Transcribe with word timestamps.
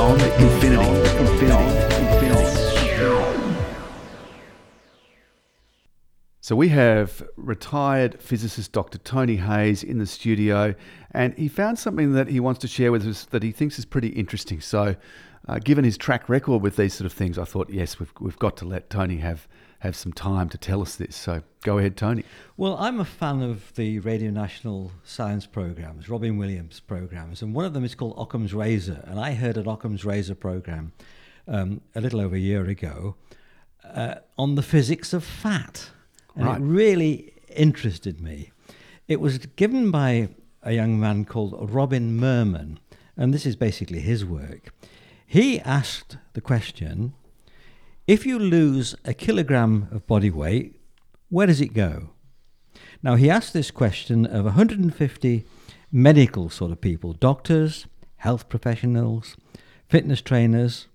beyond 0.00 0.22
infinity. 0.22 1.10
So 6.40 6.56
we 6.56 6.68
have 6.68 7.22
retired 7.36 8.20
physicist 8.20 8.72
Dr. 8.72 8.96
Tony 8.96 9.36
Hayes 9.36 9.84
in 9.84 9.98
the 9.98 10.06
studio, 10.06 10.74
and 11.10 11.34
he 11.34 11.48
found 11.48 11.78
something 11.78 12.14
that 12.14 12.28
he 12.28 12.40
wants 12.40 12.60
to 12.60 12.66
share 12.66 12.90
with 12.90 13.06
us 13.06 13.26
that 13.26 13.42
he 13.42 13.52
thinks 13.52 13.78
is 13.78 13.84
pretty 13.84 14.08
interesting. 14.08 14.62
So, 14.62 14.96
uh, 15.46 15.58
given 15.58 15.84
his 15.84 15.98
track 15.98 16.30
record 16.30 16.62
with 16.62 16.76
these 16.76 16.94
sort 16.94 17.04
of 17.04 17.12
things, 17.12 17.38
I 17.38 17.44
thought, 17.44 17.68
yes, 17.68 18.00
we've, 18.00 18.12
we've 18.20 18.38
got 18.38 18.56
to 18.56 18.64
let 18.64 18.88
Tony 18.88 19.18
have, 19.18 19.46
have 19.80 19.96
some 19.96 20.12
time 20.12 20.48
to 20.48 20.58
tell 20.58 20.80
us 20.80 20.96
this. 20.96 21.16
So, 21.16 21.42
go 21.62 21.78
ahead, 21.78 21.96
Tony. 21.96 22.24
Well, 22.56 22.76
I'm 22.78 23.00
a 23.00 23.04
fan 23.04 23.42
of 23.42 23.74
the 23.74 23.98
Radio 23.98 24.30
National 24.30 24.92
science 25.04 25.46
programs, 25.46 26.08
Robyn 26.08 26.38
Williams 26.38 26.80
programs, 26.80 27.42
and 27.42 27.54
one 27.54 27.64
of 27.64 27.74
them 27.74 27.84
is 27.84 27.94
called 27.94 28.14
Occam's 28.16 28.54
Razor. 28.54 29.04
And 29.06 29.18
I 29.20 29.34
heard 29.34 29.56
an 29.56 29.68
Occam's 29.68 30.04
Razor 30.04 30.34
program 30.34 30.92
um, 31.46 31.80
a 31.94 32.00
little 32.00 32.20
over 32.20 32.36
a 32.36 32.40
year 32.40 32.64
ago 32.66 33.16
uh, 33.84 34.16
on 34.38 34.54
the 34.54 34.62
physics 34.62 35.12
of 35.12 35.24
fat 35.24 35.90
and 36.34 36.46
right. 36.46 36.60
it 36.60 36.64
really 36.64 37.32
interested 37.54 38.20
me. 38.20 38.52
It 39.08 39.20
was 39.20 39.38
given 39.38 39.90
by 39.90 40.28
a 40.62 40.72
young 40.72 41.00
man 41.00 41.24
called 41.24 41.54
Robin 41.70 42.18
Meerman, 42.18 42.78
and 43.16 43.34
this 43.34 43.46
is 43.46 43.56
basically 43.56 44.00
his 44.00 44.24
work. 44.24 44.72
He 45.26 45.60
asked 45.60 46.16
the 46.32 46.40
question 46.40 47.14
if 48.10 48.26
you 48.26 48.40
lose 48.40 48.96
a 49.04 49.14
kilogram 49.14 49.86
of 49.92 50.04
body 50.04 50.30
weight, 50.30 50.74
where 51.28 51.46
does 51.46 51.60
it 51.60 51.72
go? 51.72 52.10
Now, 53.04 53.14
he 53.14 53.30
asked 53.30 53.52
this 53.52 53.70
question 53.70 54.26
of 54.26 54.46
150 54.46 55.44
medical 55.92 56.50
sort 56.50 56.72
of 56.72 56.80
people 56.80 57.12
doctors, 57.12 57.86
health 58.16 58.48
professionals, 58.48 59.36
fitness 59.88 60.20
trainers, 60.20 60.88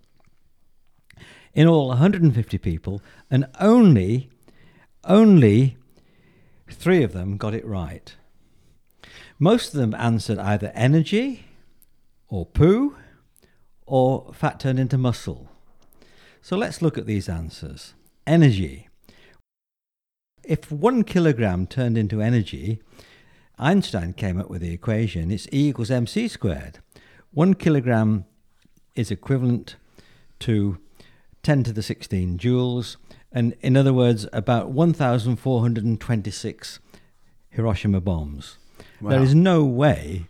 in 1.53 1.69
all 1.69 1.87
150 1.87 2.57
people, 2.57 3.01
and 3.31 3.45
only 3.61 4.29
only 5.05 5.77
three 6.69 7.01
of 7.01 7.13
them 7.13 7.37
got 7.37 7.53
it 7.53 7.65
right. 7.65 8.13
Most 9.39 9.73
of 9.73 9.79
them 9.79 9.95
answered 9.95 10.37
either 10.37 10.69
energy 10.75 11.45
or 12.27 12.45
poo 12.45 12.97
or 13.85 14.33
fat 14.33 14.59
turned 14.59 14.79
into 14.79 14.97
muscle. 14.97 15.49
So 16.45 16.55
let's 16.55 16.79
look 16.79 16.95
at 16.99 17.07
these 17.07 17.27
answers. 17.27 17.95
Energy. 18.27 18.87
If 20.43 20.71
one 20.71 21.03
kilogram 21.03 21.65
turned 21.65 21.97
into 21.97 22.21
energy, 22.21 22.83
Einstein 23.57 24.13
came 24.13 24.39
up 24.39 24.47
with 24.47 24.61
the 24.61 24.71
equation 24.71 25.31
it's 25.31 25.47
E 25.51 25.69
equals 25.69 25.89
mc 25.89 26.27
squared. 26.27 26.77
One 27.31 27.55
kilogram 27.55 28.25
is 28.93 29.09
equivalent 29.09 29.77
to 30.41 30.77
10 31.41 31.63
to 31.63 31.73
the 31.73 31.81
16 31.81 32.37
joules, 32.37 32.97
and 33.31 33.55
in 33.61 33.75
other 33.75 33.91
words, 33.91 34.27
about 34.31 34.69
1,426 34.69 36.79
Hiroshima 37.49 38.01
bombs. 38.01 38.59
Wow. 39.01 39.09
There 39.09 39.23
is 39.23 39.33
no 39.33 39.65
way 39.65 40.27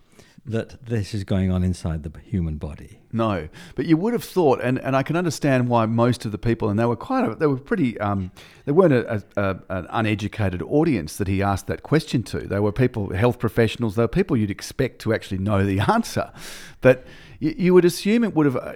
that 0.48 0.86
this 0.86 1.14
is 1.14 1.24
going 1.24 1.52
on 1.52 1.64
inside 1.64 2.04
the 2.04 2.20
human 2.20 2.58
body. 2.58 3.00
No, 3.12 3.48
but 3.76 3.86
you 3.86 3.98
would 3.98 4.14
have 4.14 4.24
thought, 4.24 4.62
and, 4.62 4.80
and 4.80 4.96
I 4.96 5.02
can 5.02 5.16
understand 5.16 5.70
why 5.70 5.86
most 5.88 6.26
of 6.26 6.32
the 6.32 6.38
people, 6.38 6.70
and 6.70 6.78
they 6.78 6.86
were 6.86 6.96
quite, 6.96 7.28
a, 7.28 7.34
they 7.34 7.48
were 7.48 7.58
pretty, 7.58 8.00
um, 8.00 8.32
they 8.66 8.72
weren't 8.72 8.94
a, 8.94 9.24
a, 9.38 9.60
an 9.70 9.88
uneducated 9.90 10.62
audience 10.62 11.18
that 11.18 11.28
he 11.28 11.42
asked 11.42 11.66
that 11.68 11.82
question 11.82 12.22
to. 12.24 12.42
They 12.42 12.60
were 12.60 12.72
people, 12.72 13.14
health 13.14 13.40
professionals, 13.40 13.96
they 13.96 14.04
were 14.04 14.08
people 14.08 14.38
you'd 14.38 14.52
expect 14.52 15.00
to 15.00 15.14
actually 15.14 15.40
know 15.40 15.66
the 15.66 15.80
answer. 15.92 16.32
But 16.82 17.08
you, 17.40 17.56
you 17.58 17.74
would 17.74 17.86
assume 17.86 18.24
it 18.24 18.36
would 18.36 18.46
have. 18.46 18.56
Uh, 18.56 18.74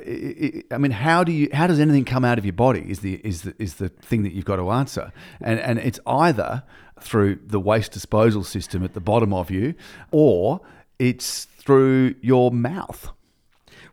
I 0.71 0.77
mean, 0.77 0.91
how 0.91 1.23
do 1.23 1.31
you? 1.31 1.49
How 1.53 1.67
does 1.67 1.79
anything 1.79 2.05
come 2.05 2.25
out 2.25 2.37
of 2.37 2.45
your 2.45 2.53
body? 2.53 2.85
Is 2.89 2.99
the 2.99 3.21
is 3.23 3.43
the, 3.43 3.55
is 3.59 3.75
the 3.75 3.89
thing 3.89 4.23
that 4.23 4.33
you've 4.33 4.45
got 4.45 4.57
to 4.57 4.71
answer, 4.71 5.11
and 5.41 5.59
and 5.59 5.79
it's 5.79 5.99
either 6.05 6.63
through 6.99 7.39
the 7.45 7.59
waste 7.59 7.91
disposal 7.91 8.43
system 8.43 8.83
at 8.83 8.93
the 8.93 8.99
bottom 8.99 9.33
of 9.33 9.49
you, 9.49 9.75
or 10.11 10.61
it's 10.99 11.45
through 11.45 12.15
your 12.21 12.51
mouth. 12.51 13.09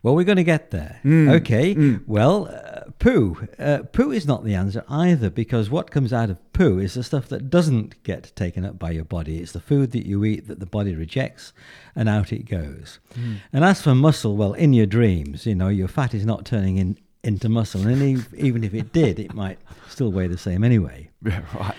Well, 0.02 0.14
we're 0.14 0.24
going 0.24 0.36
to 0.36 0.44
get 0.44 0.70
there. 0.70 1.00
Mm. 1.04 1.40
Okay. 1.40 1.74
Mm. 1.74 2.04
Well, 2.06 2.48
uh, 2.48 2.90
poo. 2.98 3.48
Uh, 3.58 3.78
poo 3.92 4.12
is 4.12 4.26
not 4.26 4.44
the 4.44 4.54
answer 4.54 4.84
either 4.88 5.30
because 5.30 5.68
what 5.68 5.90
comes 5.90 6.12
out 6.12 6.30
of 6.30 6.52
poo 6.52 6.78
is 6.78 6.94
the 6.94 7.02
stuff 7.02 7.28
that 7.28 7.50
doesn't 7.50 8.02
get 8.04 8.30
taken 8.36 8.64
up 8.64 8.78
by 8.78 8.92
your 8.92 9.04
body. 9.04 9.38
It's 9.38 9.52
the 9.52 9.60
food 9.60 9.90
that 9.92 10.06
you 10.06 10.24
eat 10.24 10.46
that 10.46 10.60
the 10.60 10.66
body 10.66 10.94
rejects 10.94 11.52
and 11.96 12.08
out 12.08 12.32
it 12.32 12.48
goes. 12.48 13.00
Mm. 13.14 13.38
And 13.52 13.64
as 13.64 13.82
for 13.82 13.94
muscle, 13.94 14.36
well, 14.36 14.52
in 14.52 14.72
your 14.72 14.86
dreams, 14.86 15.44
you 15.44 15.56
know, 15.56 15.68
your 15.68 15.88
fat 15.88 16.14
is 16.14 16.24
not 16.24 16.44
turning 16.44 16.76
in, 16.76 16.98
into 17.24 17.48
muscle. 17.48 17.86
And 17.86 18.24
even 18.36 18.62
if 18.62 18.74
it 18.74 18.92
did, 18.92 19.18
it 19.18 19.34
might 19.34 19.58
still 19.88 20.12
weigh 20.12 20.28
the 20.28 20.38
same 20.38 20.62
anyway. 20.62 21.10
Yeah, 21.24 21.42
right. 21.58 21.74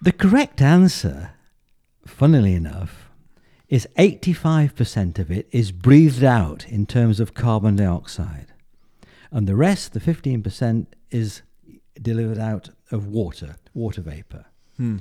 The 0.00 0.10
correct 0.10 0.60
answer, 0.60 1.30
funnily 2.04 2.54
enough, 2.54 3.07
is 3.68 3.86
85% 3.98 5.18
of 5.18 5.30
it 5.30 5.46
is 5.52 5.72
breathed 5.72 6.24
out 6.24 6.66
in 6.68 6.86
terms 6.86 7.20
of 7.20 7.34
carbon 7.34 7.76
dioxide. 7.76 8.52
And 9.30 9.46
the 9.46 9.56
rest, 9.56 9.92
the 9.92 10.00
15%, 10.00 10.86
is 11.10 11.42
delivered 12.00 12.38
out 12.38 12.70
of 12.90 13.06
water, 13.06 13.56
water 13.74 14.00
vapor. 14.00 14.46
Hmm. 14.76 14.98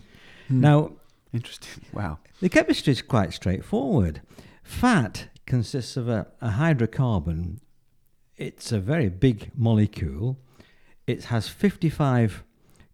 Hmm. 0.48 0.62
Now, 0.62 0.92
interesting. 1.34 1.86
Wow. 1.94 2.20
The 2.42 2.50
chemistry 2.50 2.92
is 2.92 3.02
quite 3.02 3.34
straightforward. 3.34 4.22
Fat 4.64 5.30
consists 5.46 5.96
of 5.96 6.10
a, 6.10 6.28
a 6.42 6.50
hydrocarbon. 6.50 7.60
It's 8.36 8.72
a 8.74 8.80
very 8.80 9.08
big 9.08 9.52
molecule. 9.56 10.38
It 11.06 11.26
has 11.26 11.48
55 11.48 12.44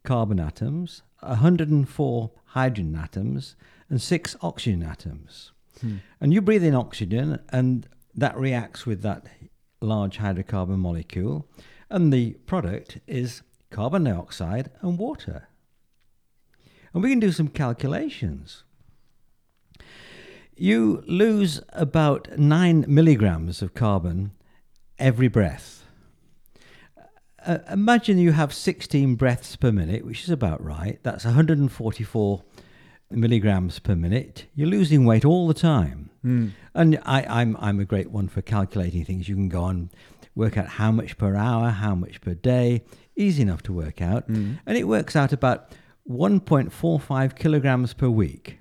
carbon 0.03 0.39
atoms, 0.39 1.01
104 1.21 2.31
hydrogen 2.45 2.95
atoms, 2.95 3.55
and 3.89 3.99
six 3.99 4.35
oxygen 4.41 4.83
atoms. 4.83 5.52
Hmm. 5.81 5.97
And 6.21 6.33
you 6.33 6.41
breathe 6.41 6.63
in 6.63 6.75
oxygen, 6.75 7.39
and 7.49 7.87
that 8.15 8.37
reacts 8.37 8.85
with 8.85 9.01
that 9.01 9.25
large 9.81 10.17
hydrocarbon 10.19 10.77
molecule, 10.77 11.47
and 11.89 12.11
the 12.11 12.33
product 12.45 12.99
is 13.07 13.41
carbon 13.69 14.05
dioxide 14.05 14.69
and 14.81 14.97
water. 14.97 15.47
And 16.93 17.03
we 17.03 17.09
can 17.09 17.19
do 17.19 17.31
some 17.31 17.47
calculations. 17.47 18.63
You 20.55 21.03
lose 21.07 21.61
about 21.69 22.37
9 22.37 22.85
milligrams 22.87 23.61
of 23.61 23.73
carbon 23.73 24.31
every 24.99 25.27
breath. 25.27 25.85
Uh, 27.45 27.57
imagine 27.69 28.17
you 28.17 28.31
have 28.31 28.53
16 28.53 29.15
breaths 29.15 29.55
per 29.55 29.71
minute, 29.71 30.05
which 30.05 30.23
is 30.23 30.29
about 30.29 30.63
right. 30.63 30.99
That's 31.03 31.25
144 31.25 32.43
milligrams 33.15 33.79
per 33.79 33.95
minute, 33.95 34.45
you're 34.55 34.67
losing 34.67 35.05
weight 35.05 35.25
all 35.25 35.47
the 35.47 35.53
time. 35.53 36.09
Mm. 36.25 36.51
And 36.73 36.99
I, 37.05 37.23
I'm, 37.23 37.57
I'm 37.59 37.79
a 37.79 37.85
great 37.85 38.11
one 38.11 38.27
for 38.27 38.41
calculating 38.41 39.05
things. 39.05 39.29
You 39.29 39.35
can 39.35 39.49
go 39.49 39.63
on, 39.63 39.89
work 40.35 40.57
out 40.57 40.67
how 40.67 40.91
much 40.91 41.17
per 41.17 41.35
hour, 41.35 41.69
how 41.69 41.95
much 41.95 42.21
per 42.21 42.33
day, 42.33 42.83
easy 43.15 43.41
enough 43.41 43.63
to 43.63 43.73
work 43.73 44.01
out. 44.01 44.27
Mm. 44.29 44.59
And 44.65 44.77
it 44.77 44.87
works 44.87 45.15
out 45.15 45.33
about 45.33 45.71
1.45 46.09 47.35
kilograms 47.35 47.93
per 47.93 48.09
week. 48.09 48.59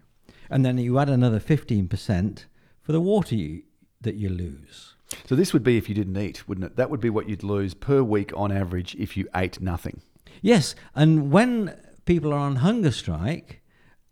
And 0.51 0.65
then 0.65 0.79
you 0.79 0.99
add 0.99 1.09
another 1.09 1.41
15% 1.41 2.45
for 2.83 2.93
the 2.93 3.01
water 3.01 3.35
you, 3.35 3.63
that 4.01 4.17
you 4.17 4.29
lose. 4.29 4.95
So 5.27 5.35
this 5.35 5.53
would 5.53 5.63
be 5.63 5.77
if 5.77 5.89
you 5.89 5.95
didn't 5.95 6.17
eat, 6.17 6.49
wouldn't 6.49 6.67
it? 6.67 6.77
That 6.77 6.91
would 6.91 7.01
be 7.01 7.11
what 7.11 7.29
you'd 7.29 7.43
lose 7.43 7.75
per 7.75 8.03
week 8.03 8.33
on 8.35 8.53
average 8.53 8.95
if 8.97 9.17
you 9.17 9.29
ate 9.35 9.61
nothing. 9.61 10.03
Yes, 10.41 10.75
and 10.95 11.31
when 11.31 11.77
people 12.05 12.33
are 12.33 12.39
on 12.39 12.57
hunger 12.57 12.91
strike, 12.91 13.62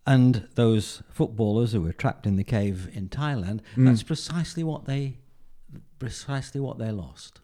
and 0.05 0.47
those 0.55 1.03
footballers 1.09 1.73
who 1.73 1.81
were 1.81 1.93
trapped 1.93 2.25
in 2.25 2.35
the 2.35 2.43
cave 2.43 2.89
in 2.93 3.09
Thailand, 3.09 3.59
mm. 3.75 3.85
that's 3.85 4.03
precisely 4.03 4.63
what 4.63 4.85
they 4.85 5.17
precisely 5.99 6.59
what 6.59 6.79
they 6.79 6.91
lost. 6.91 7.39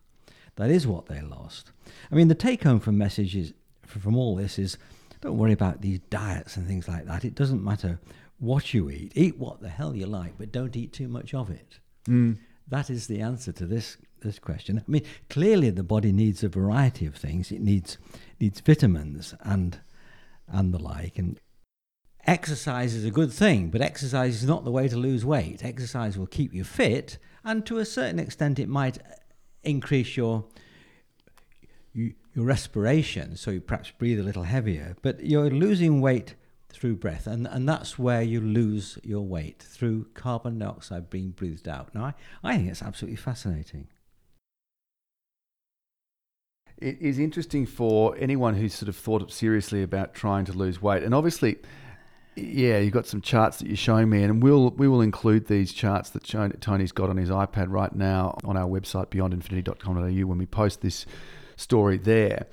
That 0.55 0.71
is 0.71 0.87
what 0.87 1.05
they 1.05 1.21
lost. 1.21 1.71
I 2.11 2.15
mean, 2.15 2.27
the 2.27 2.35
take 2.35 2.63
home 2.63 2.79
from 2.79 2.97
messages 2.97 3.53
from 3.85 4.17
all 4.17 4.35
this 4.35 4.57
is 4.57 4.77
don't 5.21 5.37
worry 5.37 5.53
about 5.53 5.81
these 5.81 5.99
diets 6.09 6.57
and 6.57 6.67
things 6.67 6.87
like 6.87 7.05
that. 7.05 7.25
It 7.25 7.35
doesn't 7.35 7.63
matter 7.63 7.99
what 8.39 8.73
you 8.73 8.89
eat. 8.89 9.13
Eat 9.15 9.37
what 9.37 9.61
the 9.61 9.69
hell 9.69 9.95
you 9.95 10.05
like, 10.05 10.33
but 10.37 10.51
don't 10.51 10.75
eat 10.75 10.93
too 10.93 11.07
much 11.07 11.33
of 11.33 11.49
it. 11.49 11.79
Mm. 12.07 12.37
That 12.67 12.89
is 12.89 13.07
the 13.07 13.21
answer 13.21 13.51
to 13.53 13.65
this 13.65 13.97
this 14.21 14.39
question. 14.39 14.79
I 14.79 14.91
mean, 14.91 15.03
clearly 15.29 15.69
the 15.69 15.83
body 15.83 16.11
needs 16.11 16.43
a 16.43 16.49
variety 16.49 17.05
of 17.05 17.15
things. 17.15 17.51
It 17.51 17.61
needs 17.61 17.97
needs 18.39 18.59
vitamins 18.59 19.35
and 19.41 19.79
and 20.47 20.73
the 20.73 20.79
like. 20.79 21.17
And 21.17 21.39
exercise 22.27 22.93
is 22.93 23.05
a 23.05 23.11
good 23.11 23.31
thing, 23.31 23.69
but 23.69 23.81
exercise 23.81 24.35
is 24.35 24.47
not 24.47 24.65
the 24.65 24.71
way 24.71 24.87
to 24.87 24.97
lose 24.97 25.25
weight. 25.25 25.63
Exercise 25.63 26.17
will 26.17 26.27
keep 26.27 26.53
you 26.53 26.63
fit, 26.63 27.17
and 27.43 27.65
to 27.65 27.77
a 27.77 27.85
certain 27.85 28.19
extent, 28.19 28.59
it 28.59 28.69
might 28.69 28.99
increase 29.63 30.17
your 30.17 30.45
your 31.93 32.45
respiration, 32.45 33.35
so 33.35 33.49
you 33.49 33.59
perhaps 33.59 33.89
breathe 33.89 34.19
a 34.19 34.23
little 34.23 34.43
heavier. 34.43 34.95
But 35.01 35.25
you're 35.25 35.49
losing 35.49 36.01
weight 36.01 36.35
through 36.69 36.97
breath, 36.97 37.25
and, 37.25 37.47
and 37.47 37.67
that's 37.67 37.97
where 37.97 38.21
you 38.21 38.39
lose 38.39 38.99
your 39.01 39.25
weight 39.25 39.63
through 39.63 40.05
carbon 40.13 40.59
dioxide 40.59 41.09
being 41.09 41.31
breathed 41.31 41.67
out. 41.67 41.95
Now, 41.95 42.03
I, 42.03 42.13
I 42.43 42.57
think 42.57 42.69
it's 42.69 42.83
absolutely 42.83 43.15
fascinating. 43.15 43.87
it 46.77 47.01
is 47.01 47.17
interesting 47.17 47.65
for 47.65 48.15
anyone 48.19 48.53
who's 48.53 48.73
sort 48.73 48.89
of 48.89 48.95
thought 48.95 49.31
seriously 49.31 49.81
about 49.81 50.13
trying 50.13 50.45
to 50.45 50.53
lose 50.53 50.81
weight. 50.81 51.03
And 51.03 51.13
obviously, 51.15 51.57
yeah, 52.37 52.77
you've 52.79 52.93
got 52.93 53.07
some 53.07 53.21
charts 53.21 53.59
that 53.59 53.67
you're 53.67 53.77
showing 53.77 54.09
me, 54.09 54.23
and 54.23 54.41
we'll 54.43 54.71
we 54.71 54.87
will 54.87 55.01
include 55.01 55.47
these 55.47 55.73
charts 55.73 56.11
that 56.11 56.23
Tony's 56.61 56.91
got 56.91 57.09
on 57.09 57.17
his 57.17 57.29
iPad 57.29 57.67
right 57.69 57.93
now 57.93 58.37
on 58.43 58.57
our 58.57 58.67
website 58.67 59.07
beyondinfinity.com.au 59.07 60.25
when 60.27 60.37
we 60.37 60.45
post 60.45 60.81
this 60.81 61.05
story 61.55 61.97
there. 61.97 62.47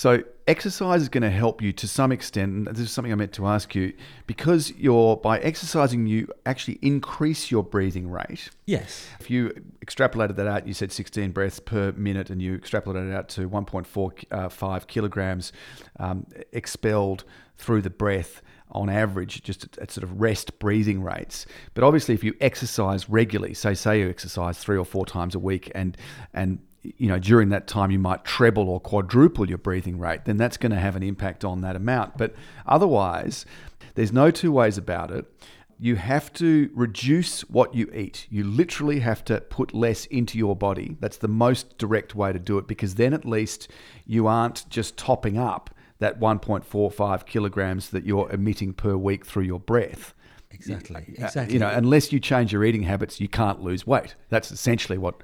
So 0.00 0.22
exercise 0.46 1.02
is 1.02 1.10
going 1.10 1.24
to 1.24 1.30
help 1.30 1.60
you 1.60 1.74
to 1.74 1.86
some 1.86 2.10
extent. 2.10 2.52
And 2.54 2.66
this 2.68 2.84
is 2.84 2.90
something 2.90 3.12
I 3.12 3.16
meant 3.16 3.34
to 3.34 3.46
ask 3.46 3.74
you 3.74 3.92
because 4.26 4.72
you're 4.78 5.18
by 5.18 5.38
exercising 5.40 6.06
you 6.06 6.26
actually 6.46 6.78
increase 6.80 7.50
your 7.50 7.62
breathing 7.62 8.08
rate. 8.10 8.48
Yes. 8.64 9.08
If 9.20 9.28
you 9.28 9.52
extrapolated 9.84 10.36
that 10.36 10.46
out, 10.46 10.66
you 10.66 10.72
said 10.72 10.90
16 10.90 11.32
breaths 11.32 11.60
per 11.60 11.92
minute, 11.92 12.30
and 12.30 12.40
you 12.40 12.56
extrapolated 12.56 13.10
it 13.10 13.14
out 13.14 13.28
to 13.30 13.50
1.45 13.50 14.62
uh, 14.62 14.78
kilograms 14.86 15.52
um, 15.98 16.26
expelled 16.52 17.24
through 17.58 17.82
the 17.82 17.90
breath 17.90 18.40
on 18.72 18.88
average, 18.88 19.42
just 19.42 19.78
at, 19.78 19.90
sort 19.90 20.04
of 20.04 20.20
rest 20.20 20.58
breathing 20.58 21.02
rates. 21.02 21.46
But 21.74 21.84
obviously, 21.84 22.14
if 22.14 22.24
you 22.24 22.34
exercise 22.40 23.08
regularly, 23.08 23.54
say 23.54 23.74
say 23.74 24.00
you 24.00 24.08
exercise 24.08 24.58
three 24.58 24.76
or 24.76 24.84
four 24.84 25.06
times 25.06 25.34
a 25.34 25.38
week, 25.38 25.70
and 25.74 25.96
and 26.34 26.60
you 26.82 27.08
know, 27.08 27.18
during 27.18 27.50
that 27.50 27.66
time 27.66 27.90
you 27.90 27.98
might 27.98 28.24
treble 28.24 28.68
or 28.68 28.80
quadruple 28.80 29.48
your 29.48 29.58
breathing 29.58 29.98
rate, 29.98 30.24
then 30.24 30.36
that's 30.36 30.56
going 30.56 30.72
to 30.72 30.78
have 30.78 30.96
an 30.96 31.02
impact 31.02 31.44
on 31.44 31.60
that 31.60 31.76
amount. 31.76 32.16
But 32.16 32.34
otherwise, 32.66 33.44
there's 33.94 34.12
no 34.12 34.30
two 34.30 34.52
ways 34.52 34.78
about 34.78 35.10
it. 35.10 35.26
You 35.78 35.96
have 35.96 36.32
to 36.34 36.70
reduce 36.74 37.40
what 37.42 37.74
you 37.74 37.90
eat. 37.94 38.26
You 38.30 38.44
literally 38.44 39.00
have 39.00 39.24
to 39.26 39.40
put 39.40 39.74
less 39.74 40.04
into 40.06 40.36
your 40.36 40.54
body. 40.54 40.96
That's 41.00 41.16
the 41.16 41.28
most 41.28 41.78
direct 41.78 42.14
way 42.14 42.32
to 42.32 42.38
do 42.38 42.58
it 42.58 42.66
because 42.66 42.96
then 42.96 43.14
at 43.14 43.24
least 43.24 43.68
you 44.06 44.26
aren't 44.26 44.68
just 44.68 44.96
topping 44.98 45.38
up 45.38 45.70
that 46.00 46.18
1.45 46.18 47.26
kilograms 47.26 47.90
that 47.90 48.04
you're 48.04 48.30
emitting 48.30 48.72
per 48.72 48.96
week 48.96 49.24
through 49.24 49.44
your 49.44 49.60
breath. 49.60 50.12
Exactly. 50.50 51.04
Exactly. 51.16 51.54
You 51.54 51.60
know, 51.60 51.68
unless 51.68 52.12
you 52.12 52.18
change 52.18 52.52
your 52.52 52.64
eating 52.64 52.82
habits, 52.82 53.20
you 53.20 53.28
can't 53.28 53.62
lose 53.62 53.86
weight. 53.86 54.16
That's 54.30 54.50
essentially 54.50 54.98
what 54.98 55.22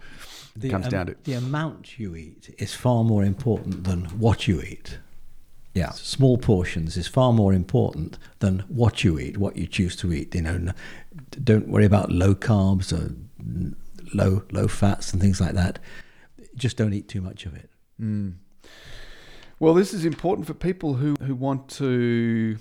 the, 0.54 0.70
comes 0.70 0.86
um, 0.86 0.90
down 0.90 1.06
to. 1.06 1.16
The 1.24 1.34
amount 1.34 1.98
you 1.98 2.14
eat 2.14 2.54
is 2.58 2.74
far 2.74 3.02
more 3.02 3.24
important 3.24 3.84
than 3.84 4.04
what 4.18 4.46
you 4.46 4.60
eat. 4.60 4.98
Yeah. 5.74 5.90
Small 5.90 6.38
portions 6.38 6.96
is 6.96 7.06
far 7.06 7.32
more 7.32 7.52
important 7.52 8.18
than 8.38 8.60
what 8.68 9.04
you 9.04 9.18
eat, 9.18 9.36
what 9.36 9.56
you 9.56 9.66
choose 9.66 9.94
to 9.96 10.12
eat. 10.12 10.34
You 10.34 10.42
know, 10.42 10.72
don't 11.42 11.68
worry 11.68 11.84
about 11.84 12.10
low 12.10 12.34
carbs 12.34 12.92
or 12.92 13.14
low 14.14 14.44
low 14.52 14.68
fats 14.68 15.12
and 15.12 15.20
things 15.20 15.40
like 15.40 15.52
that. 15.52 15.78
Just 16.54 16.78
don't 16.78 16.94
eat 16.94 17.08
too 17.08 17.20
much 17.20 17.44
of 17.44 17.54
it. 17.54 17.68
Mm. 18.00 18.36
Well, 19.58 19.72
this 19.72 19.94
is 19.94 20.04
important 20.04 20.46
for 20.46 20.52
people 20.52 20.94
who, 20.94 21.14
who 21.22 21.34
want 21.34 21.68
to 21.70 22.58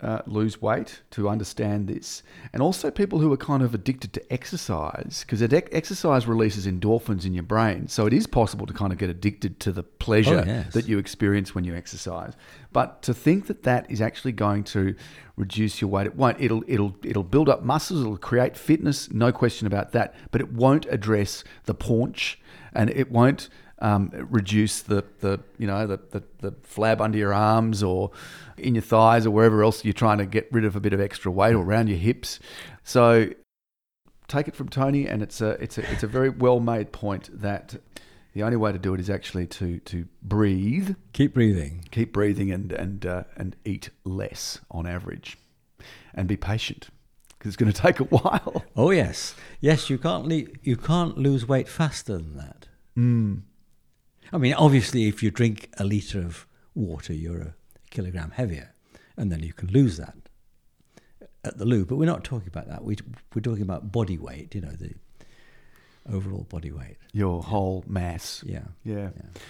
uh, 0.00 0.22
lose 0.26 0.62
weight 0.62 1.02
to 1.10 1.28
understand 1.28 1.88
this, 1.88 2.22
and 2.52 2.62
also 2.62 2.92
people 2.92 3.18
who 3.18 3.32
are 3.32 3.36
kind 3.36 3.60
of 3.60 3.74
addicted 3.74 4.12
to 4.12 4.32
exercise 4.32 5.24
because 5.26 5.42
exercise 5.42 6.26
releases 6.28 6.66
endorphins 6.66 7.24
in 7.24 7.34
your 7.34 7.42
brain. 7.42 7.88
So 7.88 8.06
it 8.06 8.12
is 8.12 8.28
possible 8.28 8.66
to 8.66 8.72
kind 8.72 8.92
of 8.92 8.98
get 8.98 9.10
addicted 9.10 9.58
to 9.60 9.72
the 9.72 9.82
pleasure 9.82 10.44
oh, 10.46 10.48
yes. 10.48 10.72
that 10.74 10.86
you 10.86 10.98
experience 10.98 11.56
when 11.56 11.64
you 11.64 11.74
exercise. 11.74 12.34
But 12.72 13.02
to 13.02 13.14
think 13.14 13.48
that 13.48 13.64
that 13.64 13.90
is 13.90 14.00
actually 14.00 14.32
going 14.32 14.62
to 14.64 14.94
reduce 15.36 15.80
your 15.80 15.90
weight, 15.90 16.06
it 16.06 16.14
won't. 16.14 16.40
It'll 16.40 16.62
it'll 16.68 16.94
it'll 17.02 17.24
build 17.24 17.48
up 17.48 17.64
muscles. 17.64 18.00
It'll 18.00 18.16
create 18.16 18.56
fitness, 18.56 19.10
no 19.10 19.32
question 19.32 19.66
about 19.66 19.90
that. 19.92 20.14
But 20.30 20.40
it 20.40 20.52
won't 20.52 20.86
address 20.86 21.42
the 21.64 21.74
paunch, 21.74 22.40
and 22.72 22.90
it 22.90 23.10
won't 23.10 23.48
um, 23.82 24.10
reduce 24.30 24.80
the, 24.80 25.04
the 25.20 25.40
you 25.58 25.66
know 25.66 25.86
the, 25.86 25.98
the, 26.12 26.22
the 26.38 26.52
flab 26.52 27.00
under 27.00 27.18
your 27.18 27.34
arms 27.34 27.82
or 27.82 28.12
in 28.56 28.74
your 28.76 28.82
thighs 28.82 29.26
or 29.26 29.32
wherever 29.32 29.62
else 29.62 29.84
you're 29.84 29.92
trying 29.92 30.18
to 30.18 30.24
get 30.24 30.48
rid 30.52 30.64
of 30.64 30.76
a 30.76 30.80
bit 30.80 30.92
of 30.92 31.00
extra 31.00 31.30
weight 31.30 31.54
or 31.54 31.62
around 31.62 31.88
your 31.88 31.98
hips. 31.98 32.38
So 32.84 33.30
take 34.28 34.46
it 34.46 34.54
from 34.54 34.68
Tony, 34.68 35.06
and 35.08 35.20
it's 35.20 35.40
a 35.40 35.50
it's 35.60 35.78
a 35.78 35.92
it's 35.92 36.04
a 36.04 36.06
very 36.06 36.30
well 36.30 36.60
made 36.60 36.92
point 36.92 37.28
that 37.40 37.74
the 38.34 38.44
only 38.44 38.56
way 38.56 38.70
to 38.70 38.78
do 38.78 38.94
it 38.94 39.00
is 39.00 39.10
actually 39.10 39.48
to 39.48 39.80
to 39.80 40.06
breathe, 40.22 40.94
keep 41.12 41.34
breathing, 41.34 41.84
keep 41.90 42.12
breathing, 42.12 42.52
and 42.52 42.70
and 42.70 43.04
uh, 43.04 43.24
and 43.36 43.56
eat 43.64 43.90
less 44.04 44.60
on 44.70 44.86
average, 44.86 45.38
and 46.14 46.28
be 46.28 46.36
patient 46.36 46.88
because 47.36 47.48
it's 47.48 47.56
going 47.56 47.72
to 47.72 47.82
take 47.82 47.98
a 47.98 48.04
while. 48.04 48.64
Oh 48.76 48.92
yes, 48.92 49.34
yes, 49.60 49.90
you 49.90 49.98
can't 49.98 50.28
le- 50.28 50.54
you 50.62 50.76
can't 50.76 51.18
lose 51.18 51.48
weight 51.48 51.68
faster 51.68 52.16
than 52.16 52.36
that. 52.36 52.68
Mm. 52.96 53.42
I 54.32 54.38
mean, 54.38 54.54
obviously, 54.54 55.08
if 55.08 55.22
you 55.22 55.30
drink 55.30 55.68
a 55.78 55.84
litre 55.84 56.20
of 56.20 56.46
water, 56.74 57.12
you're 57.12 57.40
a 57.40 57.54
kilogram 57.90 58.30
heavier, 58.30 58.72
and 59.16 59.30
then 59.30 59.40
you 59.40 59.52
can 59.52 59.68
lose 59.68 59.98
that 59.98 60.16
at 61.44 61.58
the 61.58 61.64
loo. 61.64 61.84
But 61.84 61.96
we're 61.96 62.06
not 62.06 62.24
talking 62.24 62.48
about 62.48 62.68
that. 62.68 62.84
We, 62.84 62.96
we're 63.34 63.42
talking 63.42 63.62
about 63.62 63.92
body 63.92 64.16
weight, 64.16 64.54
you 64.54 64.62
know, 64.62 64.72
the 64.72 64.94
overall 66.10 66.46
body 66.48 66.72
weight. 66.72 66.96
Your 67.12 67.42
whole 67.42 67.84
mass. 67.86 68.42
Yeah. 68.46 68.64
Yeah. 68.84 69.10
yeah. 69.16 69.40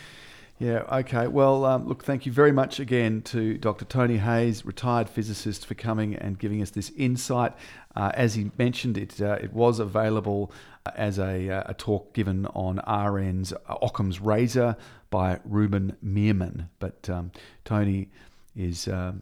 Yeah, 0.63 0.85
okay. 0.93 1.27
Well, 1.27 1.65
um, 1.65 1.89
look, 1.89 2.05
thank 2.05 2.25
you 2.25 2.31
very 2.31 2.53
much 2.53 2.79
again 2.79 3.23
to 3.23 3.59
Dr. 3.59 3.85
Tony 3.85 4.19
Hayes, 4.19 4.65
retired 4.65 5.09
physicist, 5.09 5.67
for 5.67 5.75
coming 5.75 6.15
and 6.15 6.39
giving 6.39 6.63
us 6.63 6.71
this 6.71 6.93
insight. 6.97 7.53
Uh, 7.97 8.13
as 8.15 8.37
he 8.37 8.53
mentioned, 8.57 8.97
it, 8.97 9.21
uh, 9.21 9.39
it 9.43 9.53
was 9.53 9.81
available 9.81 10.53
as 10.95 11.19
a, 11.19 11.51
uh, 11.51 11.65
a 11.67 11.75
talk 11.75 12.15
given 12.15 12.47
on 12.47 12.79
RN's 12.87 13.53
Occam's 13.69 14.21
Razor 14.21 14.77
by 15.11 15.41
Ruben 15.45 15.97
Meerman. 16.01 16.69
But 16.79 17.11
um, 17.11 17.33
Tony 17.65 18.11
is 18.55 18.87
uh, 18.87 19.15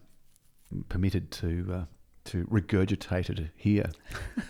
permitted 0.89 1.31
to 1.31 1.67
uh, 1.73 1.83
to 2.25 2.45
regurgitate 2.45 3.31
it 3.31 3.49
here. 3.55 3.89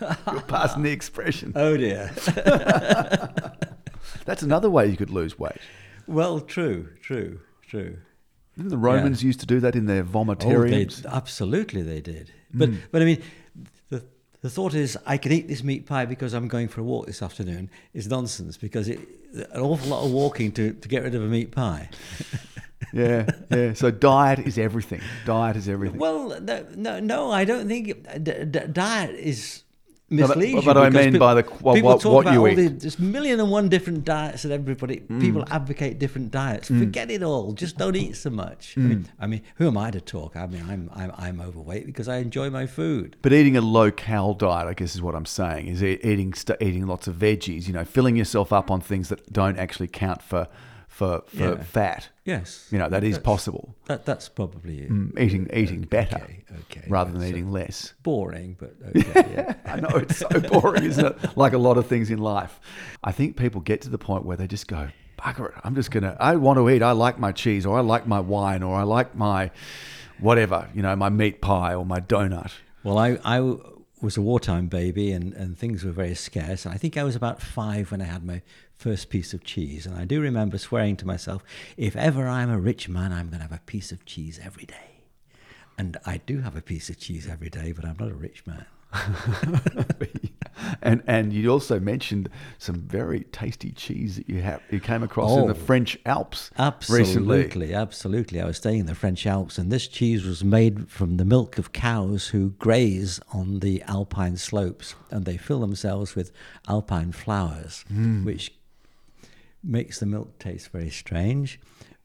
You're 0.30 0.42
passing 0.42 0.82
the 0.82 0.92
expression. 0.92 1.54
Oh 1.56 1.74
dear. 1.74 2.10
That's 4.26 4.42
another 4.42 4.68
way 4.68 4.88
you 4.88 4.98
could 4.98 5.10
lose 5.10 5.38
weight. 5.38 5.56
Well, 6.06 6.40
true, 6.40 6.88
true, 7.00 7.40
true. 7.66 7.98
Didn't 8.56 8.70
the 8.70 8.78
Romans 8.78 9.22
yeah. 9.22 9.28
used 9.28 9.40
to 9.40 9.46
do 9.46 9.60
that 9.60 9.74
in 9.74 9.86
their 9.86 10.04
vomitariums? 10.04 11.02
Oh, 11.04 11.08
they, 11.08 11.16
absolutely, 11.16 11.82
they 11.82 12.00
did. 12.00 12.32
But 12.52 12.70
mm. 12.70 12.78
but 12.90 13.02
I 13.02 13.04
mean, 13.06 13.22
the 13.88 14.04
the 14.42 14.50
thought 14.50 14.74
is 14.74 14.98
I 15.06 15.16
can 15.16 15.32
eat 15.32 15.48
this 15.48 15.62
meat 15.62 15.86
pie 15.86 16.04
because 16.04 16.34
I'm 16.34 16.48
going 16.48 16.68
for 16.68 16.80
a 16.80 16.84
walk 16.84 17.06
this 17.06 17.22
afternoon 17.22 17.70
is 17.94 18.08
nonsense 18.08 18.56
because 18.56 18.88
it, 18.88 19.00
an 19.32 19.60
awful 19.60 19.88
lot 19.88 20.04
of 20.04 20.12
walking 20.12 20.52
to, 20.52 20.74
to 20.74 20.88
get 20.88 21.02
rid 21.02 21.14
of 21.14 21.22
a 21.22 21.26
meat 21.26 21.50
pie. 21.50 21.88
yeah, 22.92 23.26
yeah. 23.50 23.72
So 23.72 23.90
diet 23.90 24.40
is 24.40 24.58
everything. 24.58 25.00
Diet 25.24 25.56
is 25.56 25.68
everything. 25.68 25.98
Well, 25.98 26.38
no, 26.40 26.66
no, 26.76 27.00
no 27.00 27.30
I 27.30 27.44
don't 27.44 27.68
think 27.68 28.06
d- 28.22 28.44
d- 28.44 28.66
diet 28.70 29.14
is 29.14 29.62
misleads 30.12 30.54
no, 30.54 30.60
but, 30.62 30.74
but 30.74 30.76
I 30.84 30.90
mean 30.90 31.18
by 31.18 31.34
the 31.34 31.44
well, 31.60 31.74
people 31.74 31.90
what, 31.90 32.00
talk 32.00 32.12
what 32.12 32.20
about 32.22 32.34
you 32.34 32.40
all 32.40 32.48
eat. 32.48 32.54
The, 32.54 32.68
there's 32.68 32.98
a 32.98 33.02
million 33.02 33.40
and 33.40 33.50
one 33.50 33.68
different 33.68 34.04
diets 34.04 34.42
that 34.42 34.52
everybody 34.52 35.00
mm. 35.00 35.20
people 35.20 35.44
advocate 35.50 35.98
different 35.98 36.30
diets. 36.30 36.68
Mm. 36.68 36.80
Forget 36.80 37.10
it 37.10 37.22
all. 37.22 37.52
Just 37.52 37.78
don't 37.78 37.96
eat 37.96 38.16
so 38.16 38.30
much. 38.30 38.74
Mm. 38.76 38.84
I, 38.84 38.88
mean, 38.88 39.08
I 39.20 39.26
mean, 39.26 39.42
who 39.56 39.66
am 39.66 39.78
I 39.78 39.90
to 39.90 40.00
talk? 40.00 40.36
I 40.36 40.46
mean, 40.46 40.64
I'm 40.68 40.90
I'm 40.94 41.12
I'm 41.16 41.40
overweight 41.40 41.86
because 41.86 42.08
I 42.08 42.18
enjoy 42.18 42.50
my 42.50 42.66
food. 42.66 43.16
But 43.22 43.32
eating 43.32 43.56
a 43.56 43.60
low 43.60 43.90
cal 43.90 44.34
diet, 44.34 44.68
I 44.68 44.74
guess, 44.74 44.94
is 44.94 45.02
what 45.02 45.14
I'm 45.14 45.26
saying. 45.26 45.68
Is 45.68 45.82
eating 45.82 46.34
eating 46.60 46.86
lots 46.86 47.08
of 47.08 47.16
veggies. 47.16 47.66
You 47.66 47.72
know, 47.72 47.84
filling 47.84 48.16
yourself 48.16 48.52
up 48.52 48.70
on 48.70 48.80
things 48.80 49.08
that 49.08 49.32
don't 49.32 49.58
actually 49.58 49.88
count 49.88 50.22
for 50.22 50.48
for, 50.92 51.22
for 51.26 51.36
yeah. 51.36 51.62
fat. 51.62 52.10
Yes, 52.24 52.68
you 52.70 52.78
know 52.78 52.88
that 52.90 53.02
is 53.02 53.18
possible. 53.18 53.74
That 53.86 54.04
that's 54.04 54.28
probably 54.28 54.82
it. 54.82 54.90
Mm, 54.90 55.18
eating 55.18 55.50
eating 55.52 55.80
better, 55.80 56.16
okay, 56.16 56.44
okay. 56.60 56.84
rather 56.86 57.10
than 57.10 57.26
eating 57.26 57.50
less. 57.50 57.94
Boring, 58.02 58.56
but 58.60 58.74
okay, 58.96 59.32
yeah. 59.32 59.54
I 59.64 59.80
know 59.80 59.88
it's 59.96 60.18
so 60.18 60.28
boring, 60.40 60.84
isn't 60.84 61.04
it? 61.04 61.16
Like 61.36 61.54
a 61.54 61.58
lot 61.58 61.78
of 61.78 61.86
things 61.86 62.10
in 62.10 62.18
life. 62.18 62.60
I 63.02 63.10
think 63.10 63.36
people 63.36 63.62
get 63.62 63.80
to 63.82 63.90
the 63.90 63.98
point 63.98 64.24
where 64.24 64.36
they 64.36 64.46
just 64.46 64.68
go, 64.68 64.88
"Bugger 65.18 65.48
it! 65.48 65.54
I'm 65.64 65.74
just 65.74 65.90
gonna. 65.90 66.16
I 66.20 66.36
want 66.36 66.58
to 66.58 66.68
eat. 66.68 66.82
I 66.82 66.92
like 66.92 67.18
my 67.18 67.32
cheese, 67.32 67.64
or 67.64 67.78
I 67.78 67.80
like 67.80 68.06
my 68.06 68.20
wine, 68.20 68.62
or 68.62 68.76
I 68.76 68.82
like 68.82 69.16
my 69.16 69.50
whatever. 70.20 70.68
You 70.74 70.82
know, 70.82 70.94
my 70.94 71.08
meat 71.08 71.40
pie 71.40 71.74
or 71.74 71.86
my 71.86 72.00
donut." 72.00 72.52
Well, 72.84 72.98
I 72.98 73.18
I 73.24 73.56
was 74.02 74.16
a 74.16 74.22
wartime 74.22 74.66
baby, 74.66 75.12
and 75.12 75.32
and 75.32 75.56
things 75.56 75.84
were 75.84 75.92
very 75.92 76.14
scarce. 76.14 76.66
And 76.66 76.74
I 76.74 76.78
think 76.78 76.96
I 76.96 77.04
was 77.04 77.16
about 77.16 77.40
five 77.40 77.90
when 77.90 78.02
I 78.02 78.06
had 78.06 78.24
my 78.24 78.42
first 78.76 79.08
piece 79.08 79.32
of 79.32 79.44
cheese. 79.44 79.86
And 79.86 79.96
I 79.96 80.04
do 80.04 80.20
remember 80.20 80.58
swearing 80.58 80.96
to 80.96 81.06
myself, 81.06 81.44
if 81.76 81.94
ever 81.96 82.26
I'm 82.26 82.50
a 82.50 82.58
rich 82.58 82.88
man, 82.88 83.12
I'm 83.12 83.28
going 83.28 83.38
to 83.38 83.48
have 83.48 83.52
a 83.52 83.62
piece 83.64 83.92
of 83.92 84.04
cheese 84.04 84.40
every 84.42 84.66
day. 84.66 85.04
And 85.78 85.96
I 86.04 86.18
do 86.18 86.40
have 86.40 86.56
a 86.56 86.60
piece 86.60 86.90
of 86.90 86.98
cheese 86.98 87.28
every 87.30 87.48
day, 87.48 87.72
but 87.72 87.84
I'm 87.84 87.96
not 87.98 88.10
a 88.10 88.14
rich 88.14 88.44
man. 88.46 88.66
and 90.82 91.02
and 91.06 91.32
you 91.32 91.50
also 91.50 91.80
mentioned 91.80 92.28
some 92.58 92.76
very 92.76 93.20
tasty 93.32 93.72
cheese 93.72 94.16
that 94.16 94.28
you 94.28 94.40
have 94.42 94.60
you 94.70 94.80
came 94.80 95.02
across 95.02 95.30
oh, 95.30 95.40
in 95.40 95.48
the 95.48 95.54
oh. 95.54 95.66
French 95.66 95.98
Alps 96.06 96.50
absolutely, 96.58 97.06
recently. 97.06 97.74
Absolutely, 97.74 98.40
I 98.40 98.46
was 98.46 98.56
staying 98.56 98.80
in 98.80 98.86
the 98.86 98.94
French 98.94 99.26
Alps, 99.26 99.58
and 99.58 99.70
this 99.70 99.86
cheese 99.86 100.24
was 100.24 100.44
made 100.44 100.88
from 100.88 101.16
the 101.16 101.24
milk 101.24 101.58
of 101.58 101.72
cows 101.72 102.28
who 102.28 102.50
graze 102.50 103.20
on 103.32 103.60
the 103.60 103.82
alpine 103.82 104.36
slopes, 104.36 104.94
and 105.10 105.24
they 105.24 105.36
fill 105.36 105.60
themselves 105.60 106.14
with 106.14 106.32
alpine 106.68 107.12
flowers, 107.12 107.84
mm. 107.92 108.24
which 108.24 108.52
makes 109.62 110.00
the 110.00 110.06
milk 110.06 110.38
taste 110.38 110.70
very 110.70 110.90
strange, 110.90 111.60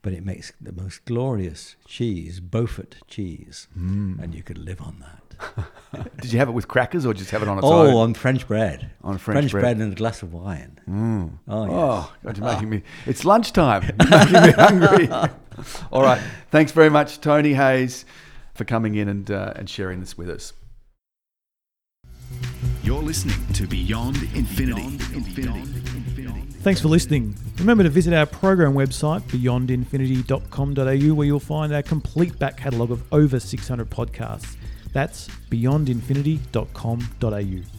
but 0.07 0.13
it 0.13 0.23
makes 0.23 0.53
the 0.61 0.71
most 0.71 1.03
glorious 1.03 1.75
cheese, 1.85 2.39
Beaufort 2.39 2.95
cheese, 3.09 3.67
Mm. 3.77 4.23
and 4.23 4.33
you 4.33 4.41
could 4.41 4.57
live 4.57 4.81
on 4.81 5.03
that. 5.03 5.65
Did 6.21 6.31
you 6.31 6.39
have 6.39 6.47
it 6.47 6.53
with 6.53 6.69
crackers 6.69 7.05
or 7.05 7.13
just 7.13 7.29
have 7.31 7.41
it 7.41 7.49
on 7.49 7.57
its 7.57 7.67
oh, 7.67 7.87
own? 7.87 7.93
Oh, 7.93 7.97
on 7.97 8.13
French 8.13 8.47
bread. 8.47 8.91
On 9.03 9.17
French 9.17 9.51
bread. 9.51 9.75
and 9.75 9.91
a 9.91 9.95
glass 9.97 10.23
of 10.23 10.31
wine. 10.31 10.79
Mm. 10.89 11.39
Oh, 11.49 11.65
yes. 11.65 11.73
Oh, 11.73 12.13
God, 12.23 12.37
you're 12.37 12.47
making 12.47 12.69
me. 12.69 12.83
It's 13.05 13.25
lunchtime. 13.25 13.83
You're 13.99 14.09
making 14.09 14.41
me 14.43 14.51
hungry. 14.53 15.09
All 15.91 16.03
right. 16.03 16.21
Thanks 16.51 16.71
very 16.71 16.89
much, 16.89 17.19
Tony 17.19 17.51
Hayes, 17.55 18.05
for 18.53 18.63
coming 18.63 18.95
in 18.95 19.09
and 19.09 19.29
uh, 19.29 19.51
and 19.57 19.69
sharing 19.69 19.99
this 19.99 20.17
with 20.17 20.29
us. 20.29 20.53
You're 22.87 23.03
listening 23.03 23.35
to 23.51 23.67
Beyond 23.67 24.15
Infinity. 24.33 24.87
Thanks 26.61 26.79
for 26.79 26.87
listening. 26.87 27.35
Remember 27.57 27.83
to 27.83 27.89
visit 27.89 28.13
our 28.13 28.25
program 28.25 28.75
website, 28.75 29.23
beyondinfinity.com.au, 29.23 31.13
where 31.13 31.27
you'll 31.27 31.41
find 31.41 31.73
our 31.73 31.83
complete 31.83 32.39
back 32.39 32.55
catalogue 32.55 32.91
of 32.91 33.03
over 33.11 33.41
600 33.41 33.89
podcasts. 33.89 34.55
That's 34.93 35.27
beyondinfinity.com.au. 35.51 37.76